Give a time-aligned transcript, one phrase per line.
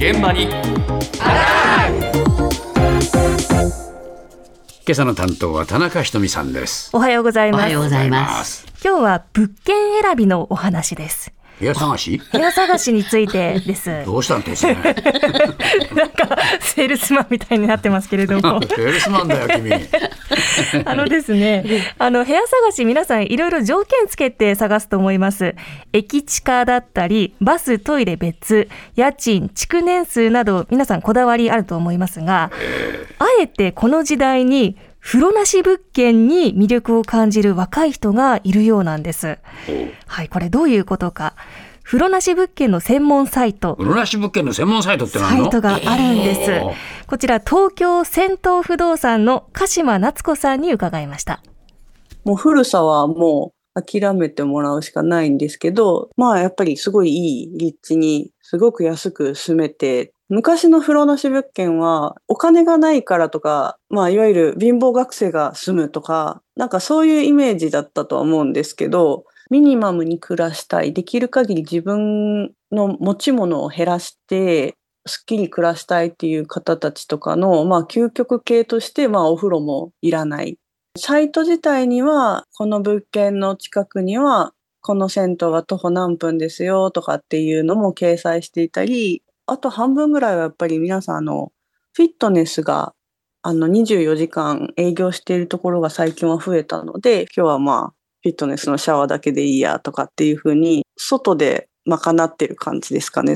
[0.00, 0.52] 現場に今
[4.92, 6.88] 朝の担当は田中ひとみさんです。
[6.94, 7.60] おはようございます。
[7.60, 8.66] おはようございます。
[8.82, 11.34] 今日は物件選びのお話です。
[11.60, 12.20] 部屋探し？
[12.32, 13.90] 部屋探しについてです。
[14.06, 14.74] どうしたんですね？
[15.94, 18.60] なんかセールスマンみたいになってますけれども。
[18.66, 19.70] セールスマンだよ、君。
[20.84, 21.64] あのですね、
[21.98, 25.54] あの部屋探し皆さんいろいろ条件つけて探すと思います。
[25.92, 32.50] 駅地下だったり、バス、トイレ別、家賃、築年数など皆さんこだわりあると思いますが、
[33.18, 39.38] あえてこの時代に風呂なし物件に魅力を感じる若い人がいるようなんです。
[40.06, 41.34] はい、これどういうことか。
[41.82, 45.42] 風呂なし物件の専門サイト、風呂なし物件の専門サイトって何の？
[45.44, 46.50] サイトがあるんです。
[46.52, 46.72] えー
[47.08, 51.42] こちら東京銭湯不動産の鹿島夏子さんに伺いました。
[52.22, 80.58] もう古さはもう諦めてもらうしかないんですけど、まあやっぱりすごいいい立地にすごく安く住めて、昔の風呂なし物件はお金がないからとか、まあいわゆる貧乏学生が住むとか、なんかそういうイメージだったとは思うんですけど、ミニマムに暮らしたい、できる限り自分の持ち物を減らして、すっきり暮らしたいっていう方たちとかの、まあ究極系として、まあお風呂もいらない。
[80.96, 91.52] サイト自体には、この物件の近くには、この銭湯は徒歩何分ですよとかっていうのも掲載していたり、あと半分ぐらいはやっぱり皆さんあの、
[91.92, 92.94] フィットネスが
[93.42, 103.34] あの24時間営業しているところが最近は増えたので、今日はまあ、フィットネスのシャワーだけでいいやとかっていうふうに、外で賄ってる感じですかね。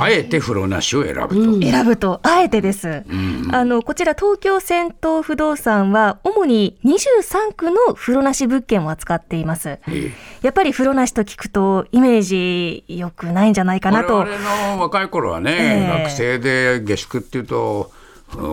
[0.00, 1.40] あえて風呂なしを選ぶと。
[1.40, 3.04] うん選ぶと、あえてです。
[3.08, 9.68] うんあの、こちら東京銭湯不動産は、主に23区の風呂なし物件を扱っています。
[9.70, 14.16] ええやっぱり風呂なしと聞くと、イメージ良くないんじゃないかなと。
[14.16, 18.03] 我々の若い頃はね、ええ学生で下宿っていうと、うん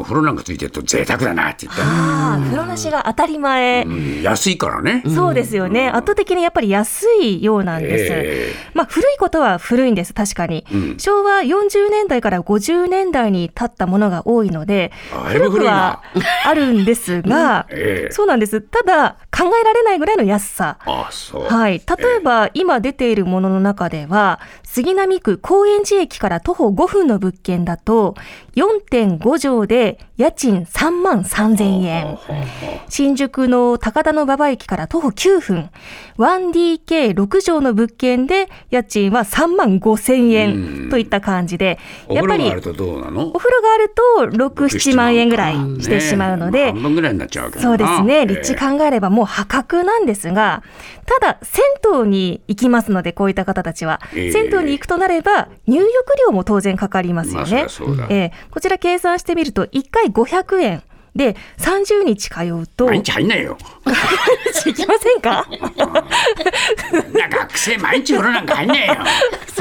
[0.03, 3.83] 風呂なんかついてると贅沢だなって言ったああ、風呂なしが当たり前。
[3.86, 5.03] うん安いからね。
[5.08, 5.89] そうですよね。
[5.89, 8.11] 圧倒的にやっぱり安いようなんです。
[8.14, 10.65] えまあ古いことは古いんです、確かに。
[10.71, 14.91] うん昭和40年代から50年代に経ったものが多いので、
[15.27, 16.03] 古いなは
[16.45, 18.61] あるんですが、ええそうなんです。
[18.61, 20.77] ただ、考えられないぐらいの安さ。
[21.39, 21.79] はい。
[21.79, 28.15] 例えば、今出ているものの中では、杉並区高円寺駅から徒歩5分の物件だと、
[28.55, 32.17] 4.5畳で家賃3万3000円。
[32.89, 35.70] 新宿の高田馬場駅から徒歩9分。
[36.17, 43.27] 1DK6 畳の物件で家賃は3万5000円といった感じで、おやっぱり風呂があるとどうなの？
[43.30, 43.89] お風呂がある
[44.30, 48.20] と6、7万円ぐらいしてしまうので、ね半分ぐらいになっちゃうわけそうですね。
[48.20, 50.61] ええ立地考えればもう破格なんですが、
[51.05, 51.64] ただ、銭
[52.03, 53.99] 湯に行きますので、こういった方たちは。
[54.14, 55.89] ええ銭湯に行くとなれば、入浴
[56.27, 57.65] 料も当然かかりますよね。
[58.09, 60.83] ええこちら計算してみると、1回500円。
[61.14, 63.58] で、30日通うと、毎日入んないよ。
[64.66, 65.45] 行きませんか？
[67.14, 68.95] なんか学生毎日風呂なんか入んないよ。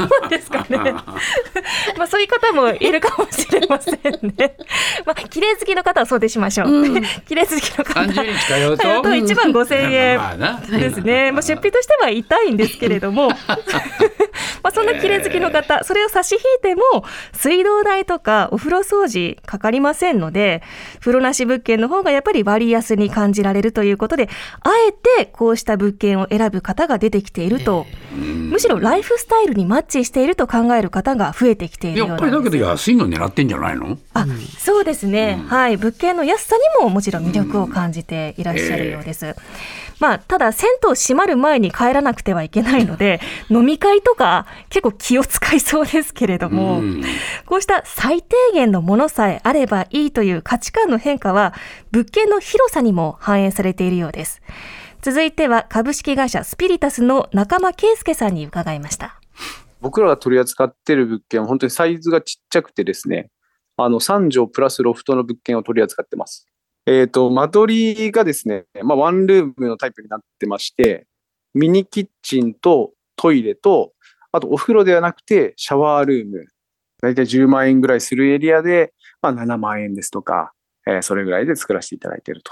[0.07, 0.93] そうですかね。
[1.97, 3.95] まあそういう方もいるかもしれません
[4.37, 4.57] ね。
[5.05, 6.67] まあ綺麗好きの方はそうでしましょう。
[7.27, 8.01] 綺麗好きの方。
[8.01, 11.31] 30日通うと通うと1万5千円ですね。
[11.31, 13.35] まあ出費としては痛いんですけれども、ま
[14.63, 20.61] あそんな綺麗好きの方、それを差し引いても水道代とかお風呂掃除かかりませんので、
[20.99, 24.29] 風呂なし物件の方がやっぱり割安に感じられるということで、
[24.61, 27.85] あえてこうした物件を選ぶ方が出てきていると、
[28.15, 32.27] むしろライフスタイルにマッチしていると考える方が増えてきているようやなんです。
[32.27, 33.97] っぱりだけど安いの狙ってんじゃないの？
[34.13, 34.25] あ、
[34.57, 35.77] そうですね、はい。
[35.77, 39.35] 物件の安さにももちろん魅力を感じていらっしゃるようです。
[39.99, 43.21] まあ、ただ、銭湯閉まる前に帰らなくてはいけないので、
[43.51, 47.03] 飲み会とか結構気を使いそうですけれども、うん
[47.45, 51.53] こうした最低限のものさえあればいいという価値観の変化は、
[51.91, 54.41] 物件の広さにも反映されているようです。
[55.03, 59.20] 続いては、株式会社スピリタスの中間圭介さんに伺いました。
[59.81, 63.29] 僕らが取り扱ってる物件は本当にサイズがちっちゃくてですね、
[63.77, 66.47] あの3畳プラスロフトの物件を取り扱ってます。
[66.85, 71.07] えっ、と、間取りがですね、まあ、ワンルームのタイプになってまして、
[71.53, 73.93] ミニキッチンとトイレと、
[74.31, 76.45] あとお風呂ではなくてシャワールーム、
[77.01, 80.53] だいたい10万円ぐらいするエリアで、まあ、7万円ですとか、
[80.87, 82.51] えーそれぐらいで作らせていただいていると。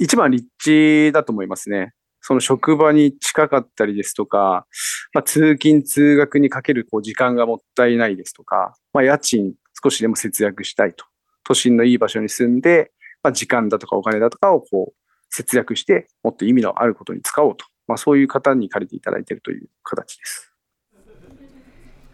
[0.00, 1.92] 一番立地だと思いますね。
[2.26, 4.66] その職場に近かったりですとか、
[5.12, 11.04] まあ、通勤通学にかけるこう時間がもったいないですとか、まあ、家賃少しでも節約したいと。
[11.46, 12.92] 都心のいい場所に住んで、
[13.22, 17.66] まあ、時間だとかお金だとかをこう節約して、もっと意味のあることに使おうと。
[17.86, 20.53] まあ、そういう方に借りていただいているという形です。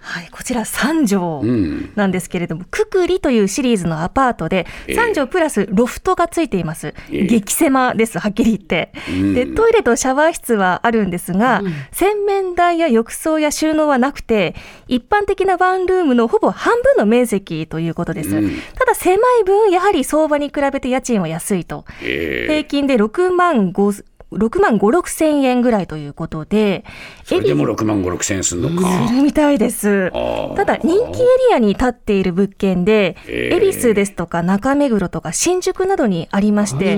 [0.00, 1.92] はい、こちら3畳うん。
[1.94, 6.94] なんですけれども、くくりというシリーズのアパートで、ええ3畳プラスロフトがついています。
[7.10, 8.92] ええ激狭です、はっきり言って。
[9.08, 11.62] うんで、トイレとシャワー室はあるんですが、
[11.92, 14.54] 洗面台や浴槽や収納はなくて、
[14.88, 18.36] 一般的なワンルームのほぼ半分の面積ということです。
[18.36, 21.84] うんただ狭い分、やはり相場に比べて家賃は安いと。
[22.02, 26.84] え平均で6万5、6万5、6千円ぐらいということで、
[27.24, 29.08] それでも6万5、6千円するのか。
[29.08, 30.12] するみたいです。
[30.56, 36.96] ただ人気エリアに立っている物件で、ええ恵比寿ですとか中目黒とか新宿などにありまして。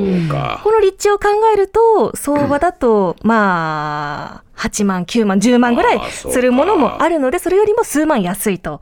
[0.63, 8.81] この立地を考えると、相場だと、まあ、8万、9万、10万ぐらいするものもあるので、それよりも数万安いと。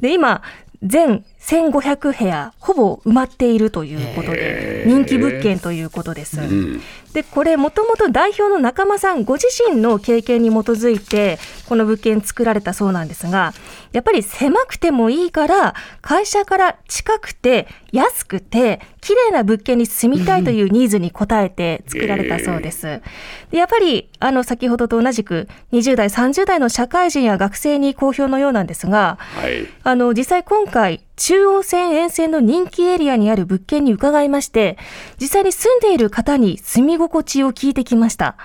[0.00, 0.42] で、今、
[0.82, 6.40] 全1500部屋、ほぼ埋まっているということで、人気物件ということです。
[6.40, 6.80] うん。
[7.12, 13.52] で、これ、もともと代表の仲間さんご自身の経験に基づいて、この物件作られたそうなんですが、
[13.92, 23.02] やっぱり狭くてもいいから、会社から近くて、安くて、綺麗な物件に住みたいというニーズに応えて作られたそうです。
[23.50, 29.66] でやっぱり、あの、先ほどと同じく、20代、30代の社会人や学生に好評のようなんですが、はい。
[29.84, 34.78] あの、実際今回、中央線沿線の人気エリアにある物件に伺いまして、
[35.20, 38.36] 実際に住んでいる方に住み心地を聞いてきました。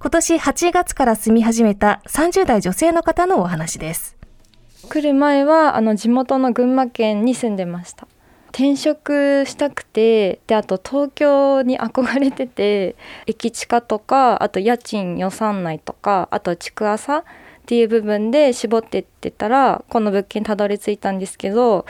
[0.00, 4.16] 今年8月から住み始めた30代女性の方のお話です。
[4.88, 8.06] 来る前はあの地元の群馬県に住んでました
[8.52, 12.96] 転職したくてであと東京に憧れてて
[13.26, 17.24] 駅地下とかあと家賃予算内とかあと築浅っ
[17.64, 21.86] ていう部分で絞ってってたらこの物件たどり着いたんですけど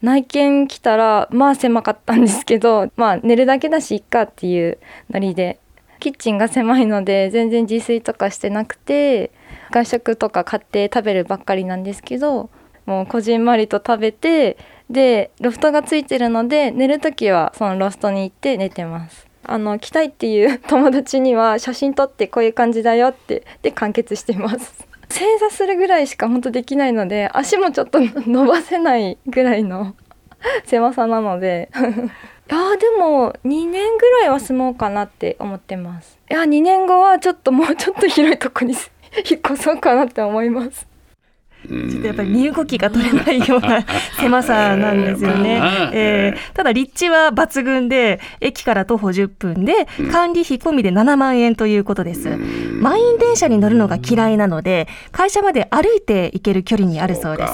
[0.00, 4.78] 内見来たらまあ狭かったんですけど まあ寝るだけだしいっかっていう
[5.10, 5.58] ノリで
[5.98, 9.32] キッチンが狭いので全然自炊とかしてなくて
[9.72, 12.50] 外食とか買って食べるばっかりなんですけど
[12.84, 14.56] もうこじんまりと食べて
[14.90, 19.26] でロフトがついてるので寝る時はそのロフトに行って寝てます。
[19.48, 24.86] あの来たいっていう 友達には写真撮ってこういう感じだよってで完結してます。
[25.08, 29.94] 正座するぐらいしか本当できないので足もちょっと伸ばせないぐらいの
[30.66, 31.70] 狭さなので。
[32.48, 36.16] いやでも2年ぐらいは住もうかなって思ってます。
[36.30, 38.72] いや2年後はちょっともうちょっと広いとこに
[39.28, 40.86] 引っ越そうかなって思います。
[41.66, 43.84] ちょっとやっぱり身動きが取れないような
[44.20, 45.58] 狭さなんですよね。
[45.58, 52.28] まあえーただ立地は抜群で、駅から徒歩10分で、管理費込みで7万円ということです。
[52.80, 57.52] 満員電車に乗るのが嫌いなので、会社まで歩いて行ける距離にあるそうです。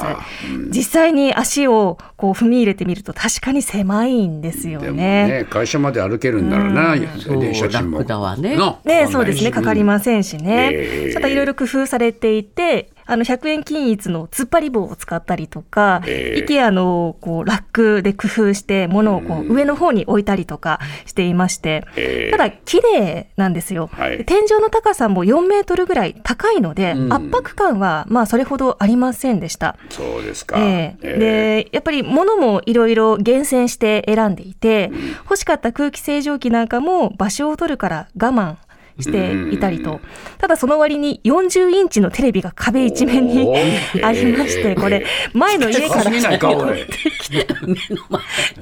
[0.70, 5.26] 実際に足をこう踏み入れてみると確かに狭いんですよでもね。
[5.28, 7.98] ね、会社まで歩けるんだろうな、そう電車賃も。
[7.98, 8.56] 楽だわね。
[8.56, 10.70] なね、そうですね、かかりませんしね。
[10.72, 11.12] ええ。
[11.12, 16.46] ただいろいろ工夫されていて、あの100円均一の突っ張り棒を使ったりとか、ええ。
[16.46, 22.30] IKEA のこうラックで工夫して物をこう上の方に置いたりとかしていまして、ええ。
[22.30, 24.18] ただ綺麗なんですよ、はい。
[24.18, 27.12] で天井の高さも4メートルぐらい高いので、うん。
[27.12, 29.76] 圧迫感はまあそれほどありませんでした。
[29.90, 30.58] そうですか。
[30.58, 31.08] ええ。
[31.08, 31.18] ええ。
[31.18, 34.90] でやっぱり物もいろいろ厳選して選んでいて、
[35.24, 38.56] 欲しかった空気清浄機なんかも場所を取るから我慢
[39.00, 40.00] していたりと、
[40.38, 43.48] ただその割に40インチのテレビが壁一面に
[44.02, 46.10] ありまして、これ前の家から。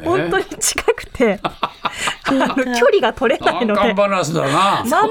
[0.05, 1.41] 本当に近くて、
[2.25, 3.81] 距離が取れないので。
[3.81, 4.85] アンカンバランスだな。
[4.85, 5.11] 真ん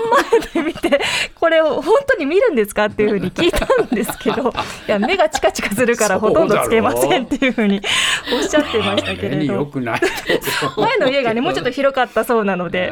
[0.53, 1.01] 前で見て、
[1.35, 4.53] これを本当に見るんですかっていうふうに聞いたんですけど、
[4.87, 7.81] いや、目がチカチカするからほとんどつけませんっていうふうに
[8.33, 10.01] おっしゃってましたけれど、くない。
[10.77, 12.91] 前の家がね、もうちょっと広かったそうなので、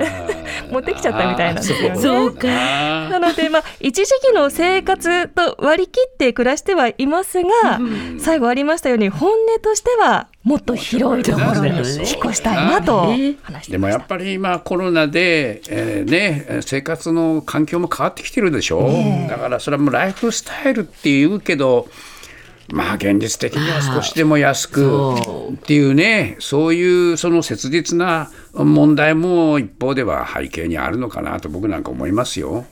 [0.71, 1.95] 持ってきちゃったみたいなんですよね。
[1.95, 2.47] そうか。
[2.47, 7.79] なので、まあ、一時期の生活と割り切って暮らしてはいますが、
[8.19, 13.71] 最後ありましたように、本音としては、もっと広いところに引っ越したいなと話してました。
[13.73, 14.07] でもやっ。
[14.07, 18.89] ぱり今コロナで、えーね生活の環境も変わってきてるでしょ、
[19.27, 21.89] だからそれはもうライフスタイルっていうけど
[22.69, 25.15] まあ現実的には少しでも安く
[25.53, 32.65] っていうねそういうその切実な問題も一方では背景にあるのかなと僕なんか思いますよ。